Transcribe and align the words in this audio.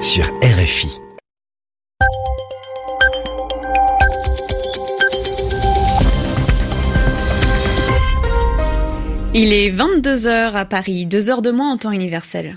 sur 0.00 0.24
RFI. 0.42 0.98
Il 9.34 9.52
est 9.52 9.70
22h 9.70 10.54
à 10.54 10.64
Paris, 10.64 11.06
2 11.06 11.30
heures 11.30 11.42
de 11.42 11.50
moins 11.50 11.72
en 11.72 11.76
temps 11.76 11.92
universel. 11.92 12.56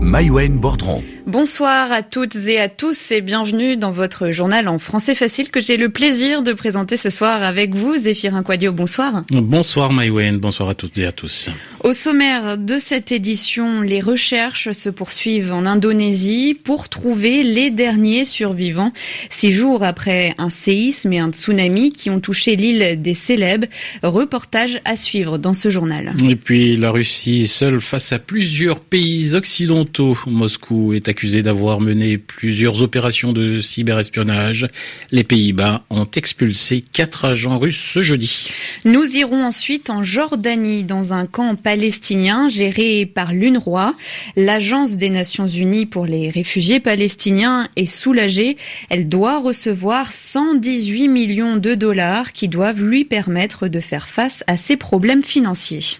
Maïwen 0.00 0.58
Bordron. 0.58 1.02
Bonsoir 1.26 1.90
à 1.90 2.02
toutes 2.02 2.36
et 2.46 2.60
à 2.60 2.68
tous 2.68 3.10
et 3.10 3.20
bienvenue 3.20 3.76
dans 3.76 3.90
votre 3.90 4.30
journal 4.30 4.68
en 4.68 4.78
français 4.78 5.16
facile 5.16 5.50
que 5.50 5.60
j'ai 5.60 5.76
le 5.76 5.88
plaisir 5.88 6.44
de 6.44 6.52
présenter 6.52 6.96
ce 6.96 7.10
soir 7.10 7.42
avec 7.42 7.74
vous, 7.74 7.96
Zéphirin 7.96 8.44
Quadio. 8.44 8.70
Bonsoir. 8.70 9.24
Bonsoir 9.32 9.92
Maïwen, 9.92 10.38
bonsoir 10.38 10.68
à 10.68 10.76
toutes 10.76 10.96
et 10.98 11.04
à 11.04 11.10
tous. 11.10 11.50
Au 11.82 11.92
sommaire 11.92 12.56
de 12.56 12.78
cette 12.78 13.10
édition, 13.10 13.80
les 13.80 14.00
recherches 14.00 14.70
se 14.70 14.88
poursuivent 14.88 15.52
en 15.52 15.66
Indonésie 15.66 16.54
pour 16.54 16.88
trouver 16.88 17.42
les 17.42 17.72
derniers 17.72 18.24
survivants. 18.24 18.92
Six 19.28 19.50
jours 19.50 19.82
après 19.82 20.32
un 20.38 20.48
séisme 20.48 21.12
et 21.12 21.18
un 21.18 21.32
tsunami 21.32 21.92
qui 21.92 22.08
ont 22.08 22.20
touché 22.20 22.54
l'île 22.54 23.02
des 23.02 23.14
Célèbres. 23.14 23.66
Reportage 24.04 24.80
à 24.84 24.94
suivre 24.94 25.38
dans 25.38 25.54
ce 25.54 25.70
journal. 25.70 26.14
Et 26.24 26.36
puis 26.36 26.76
la 26.76 26.92
Russie, 26.92 27.48
seule 27.48 27.80
face 27.80 28.12
à 28.12 28.20
plusieurs 28.20 28.78
pays 28.78 29.34
occidentaux, 29.34 30.16
Moscou 30.28 30.92
est 30.92 31.08
accusé 31.16 31.42
d'avoir 31.42 31.80
mené 31.80 32.18
plusieurs 32.18 32.82
opérations 32.82 33.32
de 33.32 33.62
cyberespionnage. 33.62 34.68
Les 35.12 35.24
Pays-Bas 35.24 35.82
ont 35.88 36.06
expulsé 36.14 36.84
quatre 36.92 37.24
agents 37.24 37.58
russes 37.58 37.82
ce 37.94 38.02
jeudi. 38.02 38.50
Nous 38.84 39.16
irons 39.16 39.42
ensuite 39.42 39.88
en 39.88 40.02
Jordanie, 40.02 40.84
dans 40.84 41.14
un 41.14 41.24
camp 41.24 41.56
palestinien 41.56 42.50
géré 42.50 43.06
par 43.06 43.32
l'UNRWA. 43.32 43.94
L'Agence 44.36 44.98
des 44.98 45.08
Nations 45.08 45.46
Unies 45.46 45.86
pour 45.86 46.04
les 46.04 46.28
réfugiés 46.28 46.80
palestiniens 46.80 47.70
est 47.76 47.86
soulagée. 47.86 48.58
Elle 48.90 49.08
doit 49.08 49.40
recevoir 49.40 50.12
118 50.12 51.08
millions 51.08 51.56
de 51.56 51.74
dollars 51.74 52.34
qui 52.34 52.48
doivent 52.48 52.84
lui 52.84 53.06
permettre 53.06 53.68
de 53.68 53.80
faire 53.80 54.10
face 54.10 54.44
à 54.48 54.58
ses 54.58 54.76
problèmes 54.76 55.24
financiers. 55.24 55.96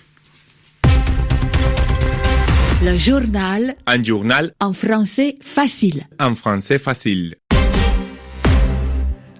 Le 2.86 2.96
journal. 2.96 3.74
Un 3.88 4.00
journal. 4.00 4.52
En 4.60 4.72
français 4.72 5.34
facile. 5.40 6.04
En 6.20 6.36
français 6.36 6.78
facile. 6.78 7.34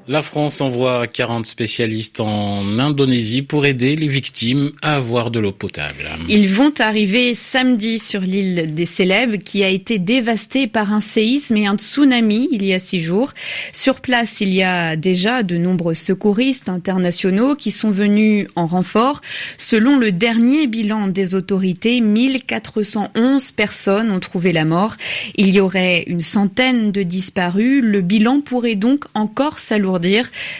La 0.08 0.22
France 0.22 0.60
envoie 0.60 1.08
40 1.08 1.46
spécialistes 1.46 2.20
en 2.20 2.78
Indonésie 2.78 3.42
pour 3.42 3.66
aider 3.66 3.96
les 3.96 4.06
victimes 4.06 4.70
à 4.80 4.94
avoir 4.94 5.32
de 5.32 5.40
l'eau 5.40 5.50
potable. 5.50 6.08
Ils 6.28 6.48
vont 6.48 6.72
arriver 6.78 7.34
samedi 7.34 7.98
sur 7.98 8.20
l'île 8.20 8.72
des 8.72 8.86
Célèbres 8.86 9.36
qui 9.36 9.64
a 9.64 9.68
été 9.68 9.98
dévastée 9.98 10.68
par 10.68 10.92
un 10.92 11.00
séisme 11.00 11.56
et 11.56 11.66
un 11.66 11.76
tsunami 11.76 12.48
il 12.52 12.64
y 12.64 12.72
a 12.72 12.78
six 12.78 13.00
jours. 13.00 13.32
Sur 13.72 14.00
place, 14.00 14.40
il 14.40 14.54
y 14.54 14.62
a 14.62 14.94
déjà 14.94 15.42
de 15.42 15.56
nombreux 15.56 15.94
secouristes 15.94 16.68
internationaux 16.68 17.56
qui 17.56 17.72
sont 17.72 17.90
venus 17.90 18.46
en 18.54 18.66
renfort. 18.66 19.22
Selon 19.58 19.98
le 19.98 20.12
dernier 20.12 20.68
bilan 20.68 21.08
des 21.08 21.34
autorités, 21.34 22.00
1411 22.00 23.50
personnes 23.50 24.12
ont 24.12 24.20
trouvé 24.20 24.52
la 24.52 24.64
mort. 24.64 24.94
Il 25.34 25.52
y 25.52 25.58
aurait 25.58 26.04
une 26.06 26.20
centaine 26.20 26.92
de 26.92 27.02
disparus. 27.02 27.82
Le 27.82 28.02
bilan 28.02 28.40
pourrait 28.40 28.76
donc 28.76 29.06
encore 29.14 29.58
s'alourdir 29.58 29.95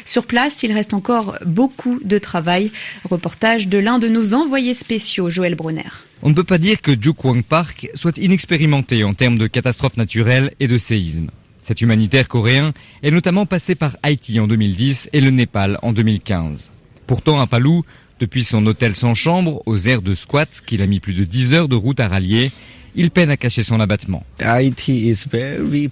Sur 0.05 0.27
place, 0.27 0.63
il 0.63 0.73
reste 0.73 0.95
encore 0.95 1.37
beaucoup 1.45 2.01
de 2.05 2.19
travail. 2.19 2.71
Reportage 3.09 3.69
de 3.69 3.79
l'un 3.79 3.99
de 3.99 4.09
nos 4.09 4.35
envoyés 4.35 4.75
spéciaux, 4.75 5.31
Joël 5.31 5.55
Brunner. 5.55 5.83
On 6.23 6.31
ne 6.31 6.35
peut 6.35 6.45
pas 6.45 6.59
dire 6.59 6.81
que 6.81 6.93
Jukwang 7.01 7.43
Park 7.43 7.89
soit 7.95 8.19
inexpérimenté 8.19 9.05
en 9.05 9.15
termes 9.15 9.39
de 9.39 9.47
catastrophes 9.47 9.97
naturelles 9.97 10.53
et 10.61 10.69
de 10.69 10.79
séismes. 10.79 11.31
Cet 11.63 11.81
humanitaire 11.81 12.29
coréen 12.29 12.73
est 13.03 13.11
notamment 13.11 13.45
passé 13.45 13.75
par 13.75 13.97
Haïti 14.03 14.39
en 14.39 14.47
2010 14.47 15.11
et 15.13 15.21
le 15.21 15.31
Népal 15.31 15.79
en 15.83 15.93
2015. 15.93 16.71
Pourtant, 17.07 17.41
à 17.41 17.47
Palou, 17.47 17.85
depuis 18.21 18.45
son 18.45 18.65
hôtel 18.67 18.97
sans 18.97 19.15
chambre, 19.15 19.63
aux 19.67 19.79
aires 19.79 20.03
de 20.03 20.15
squat 20.15 20.49
qu'il 20.65 20.81
a 20.81 20.87
mis 20.87 21.01
plus 21.01 21.15
de 21.15 21.25
10 21.25 21.55
heures 21.55 21.69
de 21.69 21.75
route 21.75 22.01
à 22.01 22.09
rallier, 22.09 22.51
il 22.97 23.11
peine 23.11 23.31
à 23.31 23.37
cacher 23.37 23.63
son 23.63 23.79
abattement. 23.79 24.25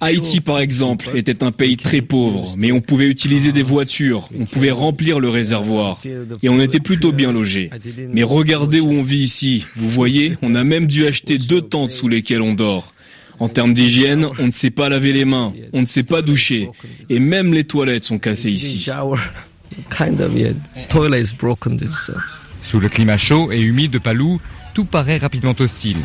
Haïti, 0.01 0.41
par 0.41 0.59
exemple, 0.59 1.09
était 1.15 1.43
un 1.43 1.51
pays 1.51 1.77
très 1.77 2.01
pauvre, 2.01 2.55
mais 2.57 2.71
on 2.71 2.81
pouvait 2.81 3.07
utiliser 3.07 3.51
des 3.51 3.63
voitures, 3.63 4.29
on 4.37 4.45
pouvait 4.45 4.71
remplir 4.71 5.19
le 5.19 5.29
réservoir, 5.29 6.01
et 6.41 6.49
on 6.49 6.59
était 6.59 6.79
plutôt 6.79 7.11
bien 7.11 7.31
logé. 7.31 7.69
Mais 8.11 8.23
regardez 8.23 8.79
où 8.79 8.89
on 8.89 9.03
vit 9.03 9.19
ici. 9.19 9.65
Vous 9.75 9.89
voyez, 9.89 10.35
on 10.41 10.55
a 10.55 10.63
même 10.63 10.87
dû 10.87 11.05
acheter 11.05 11.37
deux 11.37 11.61
tentes 11.61 11.91
sous 11.91 12.07
lesquelles 12.07 12.41
on 12.41 12.53
dort. 12.53 12.93
En 13.39 13.49
termes 13.49 13.73
d'hygiène, 13.73 14.27
on 14.39 14.47
ne 14.47 14.51
sait 14.51 14.71
pas 14.71 14.89
laver 14.89 15.13
les 15.13 15.25
mains, 15.25 15.53
on 15.73 15.81
ne 15.81 15.85
sait 15.85 16.03
pas 16.03 16.21
doucher, 16.21 16.69
et 17.09 17.19
même 17.19 17.53
les 17.53 17.65
toilettes 17.65 18.05
sont 18.05 18.19
cassées 18.19 18.51
ici. 18.51 18.89
Sous 22.61 22.79
le 22.79 22.89
climat 22.89 23.17
chaud 23.17 23.51
et 23.51 23.61
humide 23.61 23.91
de 23.91 23.99
Palou, 23.99 24.39
tout 24.73 24.85
paraît 24.85 25.17
rapidement 25.17 25.53
hostile. 25.59 25.97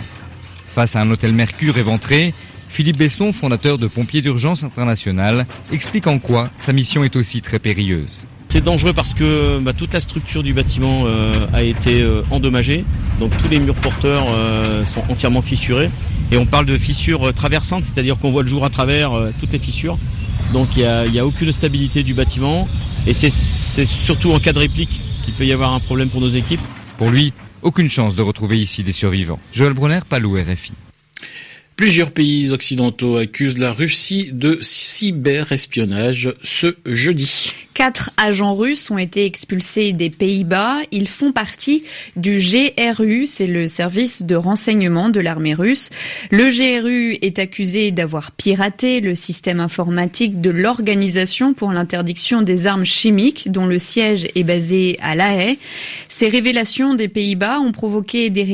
Face 0.75 0.95
à 0.95 1.01
un 1.01 1.11
hôtel 1.11 1.33
Mercure 1.33 1.79
éventré, 1.79 2.33
Philippe 2.69 2.99
Besson, 2.99 3.33
fondateur 3.33 3.77
de 3.77 3.89
Pompiers 3.89 4.23
d'urgence 4.23 4.63
international, 4.63 5.47
explique 5.73 6.07
en 6.07 6.19
quoi 6.19 6.49
sa 6.59 6.73
mission 6.73 7.03
est 7.03 7.17
aussi 7.17 7.43
très 7.43 7.59
périlleuse. 7.59 8.25
C'est 8.49 8.63
dangereux 8.63 8.93
parce 8.93 9.15
que 9.15 9.59
bah, 9.61 9.73
toute 9.73 9.93
la 9.93 10.01
structure 10.01 10.43
du 10.43 10.55
bâtiment 10.55 11.03
euh, 11.07 11.47
a 11.53 11.63
été 11.63 12.03
euh, 12.03 12.23
endommagée, 12.31 12.85
donc 13.19 13.37
tous 13.37 13.49
les 13.49 13.59
murs 13.59 13.75
porteurs 13.75 14.27
euh, 14.31 14.85
sont 14.85 15.03
entièrement 15.09 15.43
fissurés. 15.43 15.91
Et 16.33 16.37
on 16.37 16.47
parle 16.47 16.67
de 16.67 16.79
fissures 16.79 17.35
traversantes, 17.35 17.83
c'est-à-dire 17.83 18.17
qu'on 18.17 18.31
voit 18.31 18.43
le 18.43 18.49
jour 18.49 18.65
à 18.65 18.71
travers 18.71 19.11
toutes 19.41 19.53
les 19.53 19.59
fissures. 19.59 19.99
Donc 20.53 20.77
il 20.77 20.83
n'y 20.83 21.19
a, 21.19 21.23
a, 21.23 21.27
aucune 21.27 21.51
stabilité 21.51 22.05
du 22.05 22.15
bâtiment. 22.15 22.69
Et 23.07 23.15
c'est 23.15 23.31
surtout 23.31 24.33
en 24.33 24.39
cas 24.39 24.53
de 24.53 24.61
réplique 24.61 25.01
qu'il 25.25 25.35
peut 25.35 25.45
y 25.47 25.53
avoir 25.53 25.73
un 25.73 25.81
problème 25.81 26.09
pour 26.09 26.21
nos 26.21 26.29
équipes. 26.29 26.61
Pour 26.99 27.11
lui, 27.11 27.33
aucune 27.63 27.91
chance 27.91 28.15
de 28.15 28.23
retrouver 28.23 28.59
ici 28.59 28.83
des 28.83 28.93
survivants. 28.93 29.41
Joël 29.53 29.73
Brunner, 29.73 30.01
Palou, 30.09 30.35
RFI. 30.35 30.73
Plusieurs 31.81 32.11
pays 32.11 32.53
occidentaux 32.53 33.17
accusent 33.17 33.57
la 33.57 33.73
Russie 33.73 34.29
de 34.33 34.59
cyberespionnage 34.61 36.35
ce 36.43 36.77
jeudi. 36.85 37.55
Quatre 37.73 38.11
agents 38.19 38.55
russes 38.55 38.91
ont 38.91 38.99
été 38.99 39.25
expulsés 39.25 39.93
des 39.93 40.11
Pays-Bas. 40.11 40.81
Ils 40.91 41.09
font 41.09 41.33
partie 41.33 41.85
du 42.17 42.39
GRU, 42.39 43.25
c'est 43.25 43.47
le 43.47 43.67
service 43.67 44.23
de 44.23 44.35
renseignement 44.35 45.09
de 45.09 45.21
l'armée 45.21 45.55
russe. 45.55 45.89
Le 46.31 46.51
GRU 46.51 47.17
est 47.23 47.39
accusé 47.39 47.91
d'avoir 47.91 48.33
piraté 48.33 49.01
le 49.01 49.15
système 49.15 49.61
informatique 49.61 50.43
de 50.43 50.51
l'Organisation 50.51 51.55
pour 51.55 51.73
l'interdiction 51.73 52.43
des 52.43 52.67
armes 52.67 52.85
chimiques, 52.85 53.51
dont 53.51 53.65
le 53.65 53.79
siège 53.79 54.29
est 54.35 54.45
basé 54.45 54.99
à 55.01 55.15
La 55.15 55.35
Haye. 55.35 55.59
Ces 56.21 56.29
révélations 56.29 56.93
des 56.93 57.09
Pays-Bas 57.09 57.61
ont 57.61 57.73
provoqué 57.73 58.29
des, 58.29 58.45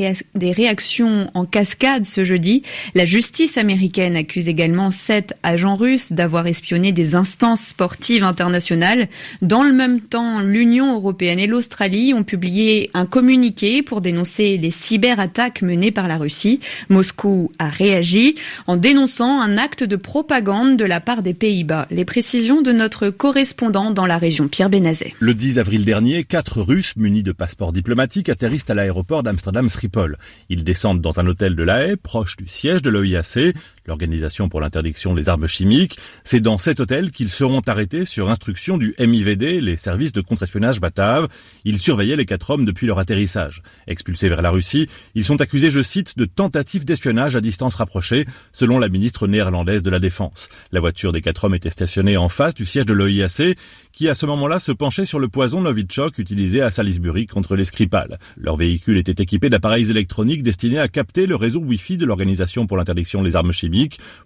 réactions 0.53 1.29
en 1.33 1.43
cascade 1.43 2.05
ce 2.05 2.23
jeudi. 2.23 2.63
La 2.95 3.03
justice 3.03 3.57
américaine 3.57 4.15
accuse 4.15 4.47
également 4.47 4.89
sept 4.89 5.33
agents 5.43 5.75
russes 5.75 6.13
d'avoir 6.13 6.47
espionné 6.47 6.93
des 6.93 7.13
instances 7.13 7.65
sportives 7.65 8.23
internationales. 8.23 9.09
Dans 9.41 9.63
le 9.63 9.73
même 9.73 9.99
temps, 9.99 10.39
l'Union 10.39 10.95
européenne 10.95 11.39
et 11.39 11.47
l'Australie 11.47 12.13
ont 12.13 12.23
publié 12.23 12.89
un 12.93 13.05
communiqué 13.05 13.83
pour 13.83 13.99
dénoncer 13.99 14.55
les 14.55 14.71
cyberattaques 14.71 15.61
menées 15.61 15.91
par 15.91 16.07
la 16.07 16.15
Russie. 16.15 16.61
Moscou 16.87 17.51
a 17.59 17.67
réagi 17.67 18.35
en 18.67 18.77
dénonçant 18.77 19.41
un 19.41 19.57
acte 19.57 19.83
de 19.83 19.97
propagande 19.97 20.77
de 20.77 20.85
la 20.85 21.01
part 21.01 21.21
des 21.21 21.33
Pays-Bas. 21.33 21.87
Les 21.91 22.05
précisions 22.05 22.61
de 22.61 22.71
notre 22.71 23.09
correspondant 23.09 23.91
dans 23.91 24.05
la 24.05 24.17
région, 24.17 24.47
Pierre 24.47 24.69
Benazet. 24.69 25.13
Le 25.19 25.33
10 25.33 25.59
avril 25.59 25.83
dernier, 25.83 26.23
quatre 26.23 26.61
Russes 26.61 26.95
munis 26.95 27.23
de 27.23 27.33
passeports 27.33 27.56
diplomatiques 27.71 28.29
atterrissent 28.29 28.69
à 28.69 28.73
l'aéroport 28.73 29.23
d'Amsterdam 29.23 29.69
Schiphol. 29.69 30.17
Ils 30.49 30.63
descendent 30.63 31.01
dans 31.01 31.19
un 31.19 31.27
hôtel 31.27 31.55
de 31.55 31.63
La 31.63 31.85
Haye, 31.85 31.95
proche 31.95 32.37
du 32.37 32.47
siège 32.47 32.81
de 32.81 32.89
l'OIAC 32.89 33.55
l'Organisation 33.87 34.49
pour 34.49 34.61
l'interdiction 34.61 35.13
des 35.13 35.29
armes 35.29 35.47
chimiques. 35.47 35.97
C'est 36.23 36.41
dans 36.41 36.57
cet 36.57 36.79
hôtel 36.79 37.11
qu'ils 37.11 37.29
seront 37.29 37.61
arrêtés 37.67 38.05
sur 38.05 38.29
instruction 38.29 38.77
du 38.77 38.93
MIVD, 38.99 39.61
les 39.61 39.77
services 39.77 40.11
de 40.11 40.21
contre-espionnage 40.21 40.81
bataves. 40.81 41.27
Ils 41.63 41.79
surveillaient 41.79 42.15
les 42.15 42.25
quatre 42.25 42.49
hommes 42.49 42.65
depuis 42.65 42.85
leur 42.85 42.99
atterrissage. 42.99 43.63
Expulsés 43.87 44.29
vers 44.29 44.41
la 44.41 44.49
Russie, 44.49 44.87
ils 45.15 45.25
sont 45.25 45.41
accusés, 45.41 45.71
je 45.71 45.81
cite, 45.81 46.17
de 46.17 46.25
tentative 46.25 46.85
d'espionnage 46.85 47.35
à 47.35 47.41
distance 47.41 47.75
rapprochée, 47.75 48.25
selon 48.51 48.77
la 48.77 48.89
ministre 48.89 49.27
néerlandaise 49.27 49.83
de 49.83 49.89
la 49.89 49.99
Défense. 49.99 50.49
La 50.71 50.79
voiture 50.79 51.11
des 51.11 51.21
quatre 51.21 51.45
hommes 51.45 51.55
était 51.55 51.69
stationnée 51.69 52.17
en 52.17 52.29
face 52.29 52.53
du 52.53 52.65
siège 52.65 52.85
de 52.85 52.93
l'OIAC, 52.93 53.57
qui 53.93 54.09
à 54.09 54.15
ce 54.15 54.25
moment-là 54.25 54.59
se 54.59 54.71
penchait 54.71 55.05
sur 55.05 55.19
le 55.19 55.29
poison 55.29 55.61
Novichok 55.61 56.17
utilisé 56.17 56.61
à 56.61 56.71
Salisbury 56.71 57.25
contre 57.25 57.55
les 57.55 57.65
Skripal. 57.65 58.19
Leur 58.37 58.57
véhicule 58.57 58.97
était 58.97 59.23
équipé 59.23 59.49
d'appareils 59.49 59.89
électroniques 59.89 60.43
destinés 60.43 60.79
à 60.79 60.87
capter 60.87 61.25
le 61.25 61.35
réseau 61.35 61.59
Wi-Fi 61.59 61.97
de 61.97 62.05
l'Organisation 62.05 62.67
pour 62.67 62.77
l'interdiction 62.77 63.23
des 63.23 63.35
armes 63.35 63.51
chimiques 63.51 63.76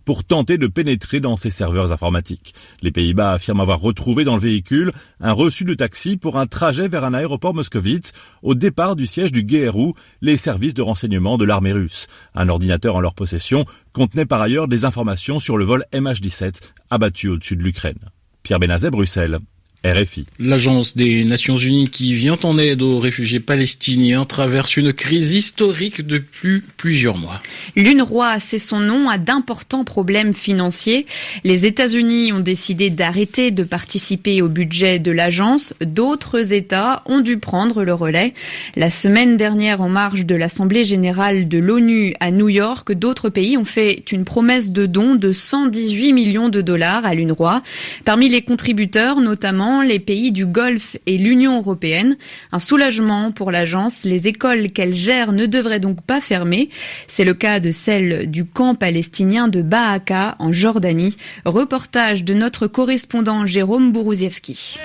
pour 0.06 0.24
tenter 0.24 0.57
de 0.57 0.68
pénétrer 0.68 1.19
dans 1.19 1.38
ses 1.38 1.51
serveurs 1.51 1.92
informatiques. 1.92 2.53
Les 2.81 2.92
Pays-Bas 2.92 3.33
affirment 3.33 3.62
avoir 3.62 3.80
retrouvé 3.80 4.24
dans 4.24 4.36
le 4.36 4.42
véhicule 4.42 4.92
un 5.19 5.33
reçu 5.33 5.65
de 5.65 5.74
taxi 5.74 6.18
pour 6.18 6.38
un 6.38 6.48
trajet 6.48 6.88
vers 6.88 7.03
un 7.03 7.13
aéroport 7.13 7.53
moscovite 7.53 8.13
au 8.42 8.56
départ 8.56 8.95
du 8.95 9.06
siège 9.07 9.31
du 9.31 9.44
GRU, 9.44 9.94
les 10.21 10.38
services 10.38 10.74
de 10.74 10.81
renseignement 10.81 11.38
de 11.38 11.45
l'armée 11.45 11.74
russe. 11.74 12.07
Un 12.36 12.50
ordinateur 12.50 12.95
en 12.95 13.01
leur 13.01 13.13
possession 13.13 13.65
contenait 13.94 14.25
par 14.25 14.42
ailleurs 14.42 14.68
des 14.68 14.86
informations 14.86 15.39
sur 15.39 15.57
le 15.57 15.65
vol 15.65 15.86
MH17 15.94 16.62
abattu 16.89 17.30
au-dessus 17.30 17.56
de 17.56 17.63
l'Ukraine. 17.63 18.00
Pierre 18.44 18.59
Benazet, 18.59 18.89
Bruxelles. 18.89 19.39
RFI. 19.83 20.28
L'agence 20.38 20.95
des 20.95 21.24
Nations 21.24 21.57
Unies 21.57 21.89
qui 21.89 22.13
vient 22.13 22.38
en 22.44 22.60
aide 22.60 22.83
aux 22.83 23.00
réfugiés 23.00 23.39
palestiniens 23.39 24.25
traverse 24.25 24.78
une 24.78 24.94
crise 24.94 25.33
historique 25.33 26.06
depuis 26.06 26.62
plusieurs 26.78 27.18
mois. 27.18 27.42
L'UNRWA, 27.75 28.39
c'est 28.39 28.60
son 28.60 28.80
nom, 28.80 29.10
a 29.10 29.18
d'importants 29.18 29.83
problèmes 29.83 30.36
financiers. 30.36 31.07
Les 31.44 31.66
États-Unis 31.66 32.31
ont 32.31 32.42
décidé 32.42 32.92
d'arrêter 32.92 33.50
de 33.50 33.63
participer 33.63 34.44
au 34.44 34.50
budget 34.50 35.00
de 35.00 35.10
l'agence. 35.10 35.74
D'autres 35.81 36.54
États 36.54 37.01
ont 37.07 37.22
dû 37.22 37.38
prendre 37.38 37.83
le 37.83 37.95
relais. 37.95 38.36
La 38.75 38.92
semaine 38.92 39.36
dernière, 39.36 39.81
en 39.81 39.89
marge 39.89 40.28
de 40.28 40.36
l'Assemblée 40.36 40.86
générale 40.86 41.48
de 41.48 41.57
l'ONU 41.57 42.13
à 42.19 42.30
New 42.30 42.50
York, 42.50 42.92
d'autres 42.92 43.30
pays 43.30 43.57
ont 43.57 43.66
fait 43.66 44.04
une 44.12 44.25
promesse 44.25 44.69
de 44.69 44.86
don 44.86 45.16
de 45.16 45.33
118 45.33 46.13
millions 46.13 46.50
de 46.50 46.62
dollars 46.62 47.04
à 47.04 47.16
l'UNRWA. 47.16 47.63
Parmi 48.06 48.30
les 48.30 48.44
contributeurs, 48.44 49.22
notamment 49.22 49.70
les 49.79 50.00
pays 50.00 50.33
du 50.33 50.45
Golfe 50.45 50.97
et 51.06 51.18
l'Union 51.18 51.57
européenne. 51.59 52.18
Un 52.51 52.59
soulagement 52.59 53.31
pour 53.31 53.50
l'agence. 53.50 54.03
Les 54.03 54.27
écoles 54.27 54.71
qu'elle 54.71 54.94
gère 54.94 55.31
ne 55.31 55.45
devraient 55.45 55.79
donc 55.79 56.01
pas 56.01 56.19
fermer. 56.19 56.69
C'est 57.07 57.23
le 57.23 57.33
cas 57.33 57.62
de 57.62 57.71
celle 57.71 58.29
du 58.29 58.44
camp 58.44 58.75
palestinien 58.75 59.47
de 59.47 59.62
Baaka 59.62 60.35
en 60.39 60.51
Jordanie. 60.51 61.15
Reportage 61.45 62.25
de 62.25 62.33
notre 62.33 62.68
correspondant 62.68 63.45
Jérôme 63.45 63.94
Bourouziewski. 63.94 64.79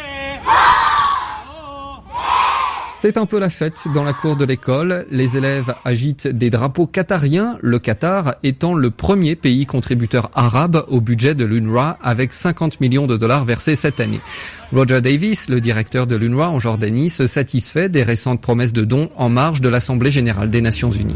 C'est 3.07 3.19
un 3.19 3.27
peu 3.27 3.39
la 3.39 3.51
fête 3.51 3.87
dans 3.95 4.03
la 4.03 4.13
cour 4.13 4.35
de 4.35 4.45
l'école. 4.45 5.07
Les 5.13 5.37
élèves 5.37 5.73
agitent 5.85 6.27
des 6.27 6.51
drapeaux 6.51 6.89
qatariens, 6.89 7.57
le 7.63 7.79
Qatar 7.79 8.35
étant 8.43 8.75
le 8.75 8.91
premier 8.91 9.37
pays 9.37 9.65
contributeur 9.65 10.29
arabe 10.35 10.85
au 10.89 11.01
budget 11.01 11.37
de 11.37 11.45
l'UNRWA 11.45 11.99
avec 12.03 12.33
50 12.33 12.81
millions 12.81 13.07
de 13.07 13.17
dollars 13.17 13.45
versés 13.45 13.77
cette 13.77 14.01
année. 14.01 14.19
Roger 14.73 15.01
Davis, 15.01 15.49
le 15.49 15.61
directeur 15.61 16.09
de 16.09 16.17
l'UNRWA 16.17 16.51
en 16.51 16.59
Jordanie, 16.59 17.09
se 17.09 17.29
satisfait 17.29 17.89
des 17.89 18.03
récentes 18.03 18.41
promesses 18.41 18.73
de 18.73 18.83
dons 18.83 19.09
en 19.15 19.29
marge 19.29 19.61
de 19.61 19.69
l'Assemblée 19.69 20.11
générale 20.11 20.51
des 20.51 20.61
Nations 20.61 20.91
unies. 20.91 21.15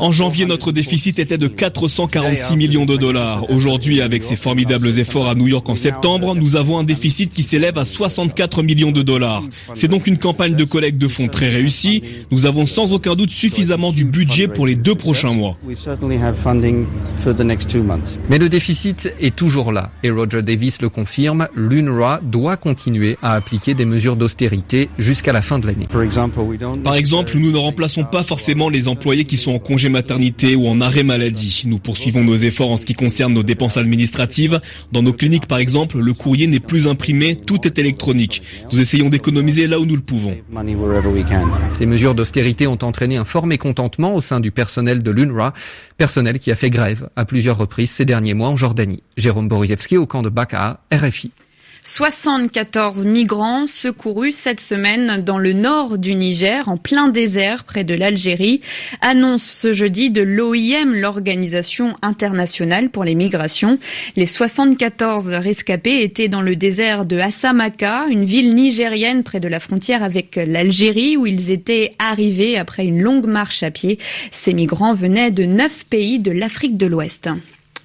En 0.00 0.12
janvier, 0.12 0.46
notre 0.46 0.72
déficit 0.72 1.18
était 1.18 1.36
de 1.36 1.48
446 1.48 2.56
millions 2.56 2.86
de 2.86 2.96
dollars. 2.96 3.50
Aujourd'hui, 3.50 4.00
avec 4.00 4.24
ces 4.24 4.36
formidables 4.36 4.98
efforts 4.98 5.28
à 5.28 5.34
New 5.34 5.48
York 5.48 5.68
en 5.68 5.76
septembre, 5.76 6.34
nous 6.34 6.56
avons 6.56 6.78
un 6.78 6.84
déficit 6.84 7.34
qui 7.34 7.42
s'élève 7.42 7.76
à 7.76 7.84
64 7.84 8.62
millions 8.62 8.92
de 8.92 9.02
dollars. 9.02 9.42
C'est 9.74 9.88
donc 9.88 10.06
une 10.06 10.16
campagne 10.16 10.37
de 10.46 10.64
collecte 10.64 10.98
de 10.98 11.08
fonds 11.08 11.26
très 11.26 11.48
réussie. 11.48 12.02
Nous 12.30 12.46
avons 12.46 12.64
sans 12.64 12.92
aucun 12.92 13.16
doute 13.16 13.30
suffisamment 13.30 13.92
du 13.92 14.04
budget 14.04 14.46
pour 14.46 14.66
les 14.66 14.76
deux 14.76 14.94
prochains 14.94 15.32
mois. 15.32 15.58
Mais 18.30 18.38
le 18.38 18.48
déficit 18.48 19.12
est 19.20 19.34
toujours 19.34 19.72
là, 19.72 19.90
et 20.04 20.10
Roger 20.10 20.42
Davis 20.42 20.80
le 20.80 20.88
confirme, 20.88 21.48
l'UNRWA 21.56 22.20
doit 22.22 22.56
continuer 22.56 23.18
à 23.20 23.34
appliquer 23.34 23.74
des 23.74 23.84
mesures 23.84 24.14
d'austérité 24.14 24.88
jusqu'à 24.98 25.32
la 25.32 25.42
fin 25.42 25.58
de 25.58 25.66
l'année. 25.66 25.88
Par 26.84 26.94
exemple, 26.94 27.36
nous 27.36 27.50
ne 27.50 27.58
remplaçons 27.58 28.04
pas 28.04 28.22
forcément 28.22 28.68
les 28.68 28.86
employés 28.86 29.24
qui 29.24 29.36
sont 29.36 29.52
en 29.52 29.58
congé 29.58 29.88
maternité 29.88 30.54
ou 30.54 30.68
en 30.68 30.80
arrêt 30.80 31.02
maladie. 31.02 31.64
Nous 31.66 31.78
poursuivons 31.78 32.22
nos 32.22 32.36
efforts 32.36 32.70
en 32.70 32.76
ce 32.76 32.86
qui 32.86 32.94
concerne 32.94 33.32
nos 33.32 33.42
dépenses 33.42 33.76
administratives. 33.76 34.60
Dans 34.92 35.02
nos 35.02 35.12
cliniques, 35.12 35.46
par 35.46 35.58
exemple, 35.58 35.98
le 35.98 36.12
courrier 36.14 36.46
n'est 36.46 36.60
plus 36.60 36.86
imprimé, 36.86 37.34
tout 37.34 37.66
est 37.66 37.78
électronique. 37.78 38.42
Nous 38.70 38.80
essayons 38.80 39.08
d'économiser 39.08 39.66
là 39.66 39.80
où 39.80 39.86
nous 39.86 39.96
le 39.96 40.02
pouvons. 40.02 40.17
Ces 41.68 41.86
mesures 41.86 42.14
d'austérité 42.14 42.66
ont 42.66 42.78
entraîné 42.82 43.16
un 43.16 43.24
fort 43.24 43.46
mécontentement 43.46 44.14
au 44.14 44.20
sein 44.20 44.40
du 44.40 44.50
personnel 44.50 45.02
de 45.02 45.10
l'UNRWA, 45.10 45.52
personnel 45.96 46.38
qui 46.38 46.50
a 46.50 46.56
fait 46.56 46.70
grève 46.70 47.08
à 47.16 47.24
plusieurs 47.24 47.58
reprises 47.58 47.90
ces 47.90 48.04
derniers 48.04 48.34
mois 48.34 48.48
en 48.48 48.56
Jordanie. 48.56 49.02
Jérôme 49.16 49.48
Borievski 49.48 49.96
au 49.96 50.06
camp 50.06 50.22
de 50.22 50.28
Baka, 50.28 50.80
RFI. 50.92 51.32
74 51.88 53.06
migrants 53.06 53.66
secourus 53.66 54.32
cette 54.32 54.60
semaine 54.60 55.24
dans 55.24 55.38
le 55.38 55.54
nord 55.54 55.96
du 55.96 56.16
Niger, 56.16 56.68
en 56.68 56.76
plein 56.76 57.08
désert 57.08 57.64
près 57.64 57.82
de 57.82 57.94
l'Algérie, 57.94 58.60
annonce 59.00 59.42
ce 59.42 59.72
jeudi 59.72 60.10
de 60.10 60.20
l'OIM, 60.20 60.92
l'Organisation 60.94 61.96
internationale 62.02 62.90
pour 62.90 63.04
les 63.04 63.14
migrations. 63.14 63.78
Les 64.16 64.26
74 64.26 65.30
rescapés 65.30 66.02
étaient 66.02 66.28
dans 66.28 66.42
le 66.42 66.56
désert 66.56 67.06
de 67.06 67.18
Assamaka, 67.18 68.04
une 68.10 68.26
ville 68.26 68.54
nigérienne 68.54 69.22
près 69.22 69.40
de 69.40 69.48
la 69.48 69.58
frontière 69.58 70.02
avec 70.02 70.36
l'Algérie, 70.36 71.16
où 71.16 71.26
ils 71.26 71.50
étaient 71.50 71.92
arrivés 71.98 72.58
après 72.58 72.84
une 72.84 73.00
longue 73.00 73.26
marche 73.26 73.62
à 73.62 73.70
pied. 73.70 73.98
Ces 74.30 74.52
migrants 74.52 74.92
venaient 74.92 75.30
de 75.30 75.44
neuf 75.44 75.86
pays 75.86 76.18
de 76.18 76.32
l'Afrique 76.32 76.76
de 76.76 76.86
l'Ouest. 76.86 77.30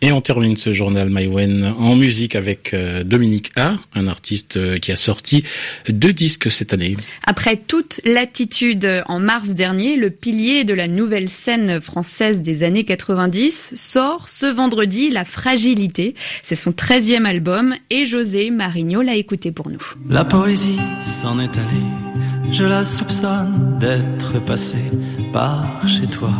Et 0.06 0.12
on 0.12 0.20
termine 0.20 0.58
ce 0.58 0.74
journal 0.74 1.10
Maïwen 1.10 1.74
en 1.80 1.96
musique 1.96 2.36
avec 2.36 2.74
euh, 2.74 3.06
Dominique 3.06 3.54
A, 3.56 3.78
un 3.96 4.08
artiste 4.08 4.58
euh, 4.58 4.78
qui 4.78 4.92
a 4.92 4.98
sorti 4.98 5.46
deux 5.88 6.12
disques 6.12 6.52
cette 6.52 6.74
année. 6.74 6.98
Après 7.26 7.56
toute 7.56 8.02
l'attitude 8.04 8.86
en 9.08 9.20
mars 9.20 9.52
dernier, 9.52 9.96
le 9.96 10.10
pilier 10.10 10.66
de 10.66 10.74
la 10.74 10.90
nouvelle 10.90 11.30
scène 11.30 11.80
française 11.80 12.42
des 12.42 12.64
années 12.64 12.84
90 12.84 13.76
sort 13.78 14.28
ce 14.28 14.46
vendredi 14.46 15.10
La 15.10 15.24
Fragilité. 15.24 16.16
C'est 16.42 16.56
son 16.56 16.72
13e 16.72 17.24
album 17.24 17.74
et 17.90 18.06
José 18.06 18.52
Marigno 18.52 19.04
l'a 19.04 19.16
écouté 19.16 19.54
pour 19.54 19.70
nous. 19.70 19.94
La 20.10 20.26
poésie 20.26 20.80
s'en 21.00 21.40
est 21.40 21.58
allée, 21.58 22.52
je 22.52 22.66
la 22.66 22.84
soupçonne 22.84 23.78
d'être 23.80 24.44
passée 24.44 24.92
par 25.32 25.88
chez 25.88 26.08
toi. 26.08 26.34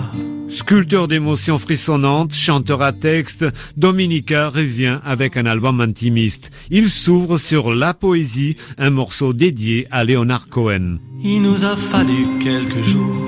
Sculpteur 0.56 1.08
d'émotions 1.08 1.58
frissonnantes, 1.58 2.34
chanteur 2.34 2.82
à 2.82 2.94
texte, 2.94 3.46
Dominica 3.76 4.50
revient 4.50 5.00
avec 5.04 5.36
un 5.36 5.46
album 5.46 5.82
intimiste. 5.82 6.52
Il 6.70 6.90
s'ouvre 6.90 7.38
sur 7.38 7.74
La 7.74 7.94
Poésie, 7.94 8.56
un 8.78 8.92
morceau 8.92 9.34
dédié 9.34 9.88
à 9.90 10.04
Leonard 10.04 10.50
Cohen. 10.50 11.00
Il 11.24 11.42
nous 11.42 11.66
a 11.66 11.76
fallu 11.76 12.40
quelques 12.40 12.84
jours 12.84 13.28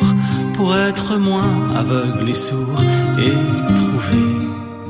pour 0.54 0.76
être 0.76 1.18
moins 1.18 1.68
aveugles 1.76 2.30
et 2.30 2.36
sourds 2.36 2.84
et 3.18 3.85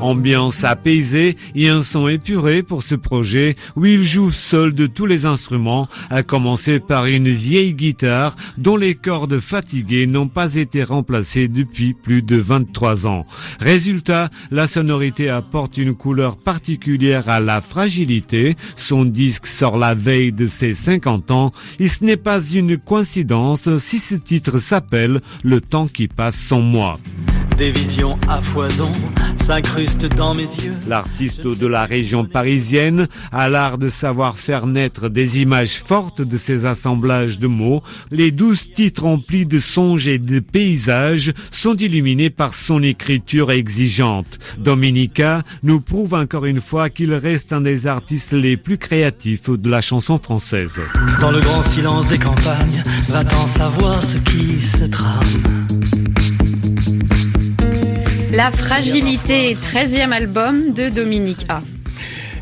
Ambiance 0.00 0.62
apaisée 0.62 1.36
et 1.54 1.68
un 1.68 1.82
son 1.82 2.06
épuré 2.08 2.62
pour 2.62 2.82
ce 2.82 2.94
projet 2.94 3.56
où 3.76 3.86
il 3.86 4.04
joue 4.04 4.30
seul 4.30 4.74
de 4.74 4.86
tous 4.86 5.06
les 5.06 5.24
instruments, 5.24 5.88
à 6.10 6.22
commencer 6.22 6.80
par 6.80 7.06
une 7.06 7.28
vieille 7.28 7.74
guitare 7.74 8.36
dont 8.58 8.76
les 8.76 8.94
cordes 8.94 9.38
fatiguées 9.38 10.06
n'ont 10.06 10.28
pas 10.28 10.54
été 10.54 10.84
remplacées 10.84 11.48
depuis 11.48 11.94
plus 11.94 12.22
de 12.22 12.36
23 12.36 13.06
ans. 13.06 13.26
Résultat, 13.58 14.28
la 14.50 14.66
sonorité 14.66 15.30
apporte 15.30 15.78
une 15.78 15.94
couleur 15.94 16.36
particulière 16.36 17.28
à 17.28 17.40
la 17.40 17.60
fragilité. 17.60 18.56
Son 18.76 19.04
disque 19.04 19.46
sort 19.46 19.78
la 19.78 19.94
veille 19.94 20.32
de 20.32 20.46
ses 20.46 20.74
50 20.74 21.30
ans 21.30 21.52
et 21.78 21.88
ce 21.88 22.04
n'est 22.04 22.16
pas 22.16 22.42
une 22.42 22.76
coïncidence 22.76 23.68
si 23.78 23.98
ce 23.98 24.14
titre 24.14 24.58
s'appelle 24.58 25.20
Le 25.42 25.60
temps 25.60 25.86
qui 25.86 26.08
passe 26.08 26.36
sans 26.36 26.60
moi. 26.60 26.98
Des 27.56 27.70
visions 27.70 28.18
à 28.28 28.42
foison 28.42 28.92
s'incrustent 29.36 30.14
dans 30.14 30.34
mes 30.34 30.42
yeux. 30.42 30.74
L'artiste 30.86 31.46
de 31.46 31.66
la 31.66 31.86
région 31.86 32.26
parisienne 32.26 33.08
a 33.32 33.48
l'art 33.48 33.78
de 33.78 33.88
savoir 33.88 34.36
faire 34.36 34.66
naître 34.66 35.08
des 35.08 35.40
images 35.40 35.76
fortes 35.76 36.20
de 36.20 36.36
ces 36.36 36.66
assemblages 36.66 37.38
de 37.38 37.46
mots. 37.46 37.82
Les 38.10 38.30
douze 38.30 38.74
titres 38.74 39.04
remplis 39.04 39.46
de 39.46 39.58
songes 39.58 40.06
et 40.06 40.18
de 40.18 40.40
paysages 40.40 41.32
sont 41.50 41.76
illuminés 41.76 42.28
par 42.28 42.52
son 42.52 42.82
écriture 42.82 43.50
exigeante. 43.50 44.38
Dominica 44.58 45.42
nous 45.62 45.80
prouve 45.80 46.12
encore 46.12 46.44
une 46.44 46.60
fois 46.60 46.90
qu'il 46.90 47.14
reste 47.14 47.54
un 47.54 47.62
des 47.62 47.86
artistes 47.86 48.32
les 48.32 48.58
plus 48.58 48.76
créatifs 48.76 49.48
de 49.48 49.70
la 49.70 49.80
chanson 49.80 50.18
française. 50.18 50.78
Dans 51.20 51.30
le 51.30 51.40
grand 51.40 51.62
silence 51.62 52.06
des 52.08 52.18
campagnes, 52.18 52.82
va-t'en 53.08 53.46
savoir 53.46 54.02
ce 54.02 54.18
qui 54.18 54.60
se 54.60 54.84
trame. 54.84 56.05
La 58.36 58.52
fragilité, 58.52 59.54
13e 59.54 60.12
album 60.12 60.74
de 60.74 60.90
Dominique 60.90 61.46
A. 61.48 61.62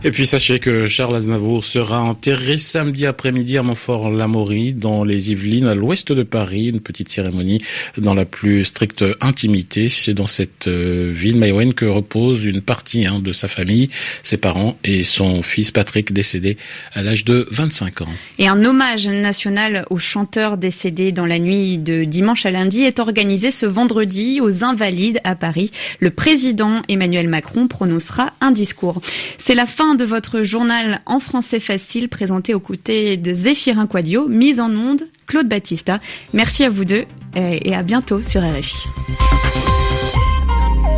Et 0.06 0.10
puis 0.10 0.26
sachez 0.26 0.58
que 0.58 0.86
Charles 0.86 1.16
Aznavour 1.16 1.64
sera 1.64 2.02
enterré 2.02 2.58
samedi 2.58 3.06
après-midi 3.06 3.56
à 3.56 3.62
Montfort-l'Amaury, 3.62 4.74
dans 4.74 5.02
les 5.02 5.30
Yvelines, 5.32 5.66
à 5.66 5.74
l'ouest 5.74 6.12
de 6.12 6.22
Paris. 6.22 6.66
Une 6.66 6.80
petite 6.80 7.08
cérémonie 7.08 7.62
dans 7.96 8.12
la 8.12 8.26
plus 8.26 8.66
stricte 8.66 9.02
intimité. 9.22 9.88
C'est 9.88 10.12
dans 10.12 10.26
cette 10.26 10.68
euh, 10.68 11.10
ville, 11.10 11.38
Maïwen, 11.38 11.72
que 11.72 11.86
repose 11.86 12.44
une 12.44 12.60
partie 12.60 13.06
hein, 13.06 13.18
de 13.18 13.32
sa 13.32 13.48
famille, 13.48 13.88
ses 14.22 14.36
parents 14.36 14.76
et 14.84 15.02
son 15.04 15.40
fils 15.40 15.70
Patrick, 15.70 16.12
décédé 16.12 16.58
à 16.92 17.02
l'âge 17.02 17.24
de 17.24 17.48
25 17.50 18.02
ans. 18.02 18.08
Et 18.38 18.46
un 18.46 18.62
hommage 18.62 19.08
national 19.08 19.86
aux 19.88 19.98
chanteurs 19.98 20.58
décédés 20.58 21.12
dans 21.12 21.24
la 21.24 21.38
nuit 21.38 21.78
de 21.78 22.04
dimanche 22.04 22.44
à 22.44 22.50
lundi 22.50 22.82
est 22.82 22.98
organisé 22.98 23.50
ce 23.50 23.64
vendredi 23.64 24.42
aux 24.42 24.64
Invalides 24.64 25.20
à 25.24 25.34
Paris. 25.34 25.70
Le 26.00 26.10
président 26.10 26.82
Emmanuel 26.90 27.26
Macron 27.26 27.68
prononcera 27.68 28.34
un 28.42 28.50
discours. 28.50 29.00
C'est 29.38 29.54
la 29.54 29.64
de 29.94 30.04
votre 30.04 30.42
journal 30.42 31.00
en 31.06 31.20
français 31.20 31.60
facile 31.60 32.08
présenté 32.08 32.54
aux 32.54 32.60
côtés 32.60 33.16
de 33.16 33.32
Zéphirin 33.32 33.86
Quadio, 33.86 34.28
mise 34.28 34.60
en 34.60 34.70
onde 34.70 35.02
Claude 35.26 35.48
Battista. 35.48 36.00
Merci 36.32 36.64
à 36.64 36.70
vous 36.70 36.84
deux 36.84 37.04
et 37.36 37.74
à 37.74 37.82
bientôt 37.82 38.22
sur 38.22 38.42
RFI. 38.42 38.84